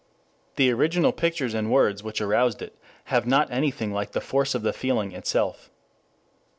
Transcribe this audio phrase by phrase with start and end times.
[0.55, 4.63] The original pictures and words which aroused it have not anything like the force of
[4.63, 5.69] the feeling itself.